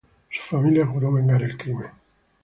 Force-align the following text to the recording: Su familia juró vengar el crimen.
Su 0.31 0.41
familia 0.57 0.83
juró 0.87 1.11
vengar 1.13 1.43
el 1.43 1.55
crimen. 1.55 1.91